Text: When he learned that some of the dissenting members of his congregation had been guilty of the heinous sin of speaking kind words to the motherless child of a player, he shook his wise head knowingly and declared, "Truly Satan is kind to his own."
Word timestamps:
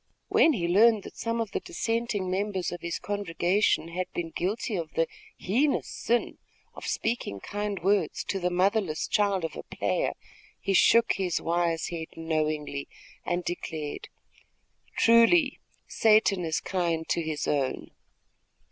When 0.29 0.53
he 0.53 0.67
learned 0.67 1.03
that 1.03 1.15
some 1.15 1.39
of 1.39 1.51
the 1.51 1.59
dissenting 1.59 2.27
members 2.31 2.71
of 2.71 2.81
his 2.81 2.97
congregation 2.97 3.89
had 3.89 4.11
been 4.13 4.31
guilty 4.31 4.75
of 4.75 4.91
the 4.95 5.05
heinous 5.37 5.89
sin 5.89 6.39
of 6.73 6.87
speaking 6.87 7.39
kind 7.39 7.79
words 7.83 8.23
to 8.29 8.39
the 8.39 8.49
motherless 8.49 9.07
child 9.07 9.45
of 9.45 9.55
a 9.55 9.61
player, 9.61 10.15
he 10.59 10.73
shook 10.73 11.11
his 11.13 11.39
wise 11.39 11.89
head 11.89 12.07
knowingly 12.15 12.87
and 13.27 13.45
declared, 13.45 14.07
"Truly 14.97 15.59
Satan 15.87 16.45
is 16.45 16.61
kind 16.61 17.07
to 17.09 17.21
his 17.21 17.47
own." 17.47 17.91